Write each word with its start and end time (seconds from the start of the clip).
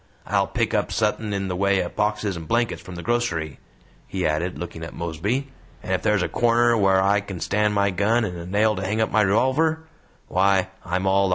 "I'll 0.25 0.47
pick 0.47 0.73
up 0.73 0.91
suthin' 0.91 1.31
in 1.31 1.47
the 1.47 1.55
way 1.55 1.83
o' 1.83 1.87
boxes 1.89 2.35
and 2.35 2.47
blankets 2.47 2.81
from 2.81 2.95
the 2.95 3.03
grocery," 3.03 3.59
he 4.07 4.25
added, 4.25 4.57
looking 4.57 4.83
at 4.83 4.95
Mosby, 4.95 5.51
"and 5.83 5.91
ef 5.91 6.01
thar's 6.01 6.23
a 6.23 6.27
corner 6.27 6.75
whar 6.75 6.99
I 6.99 7.21
kin 7.21 7.39
stand 7.39 7.75
my 7.75 7.91
gun 7.91 8.25
and 8.25 8.35
a 8.35 8.47
nail 8.47 8.75
to 8.77 8.81
hang 8.83 8.99
up 8.99 9.11
my 9.11 9.21
revolver 9.21 9.83
why, 10.27 10.69
I'm 10.83 11.05
all 11.05 11.27
thar!" 11.27 11.29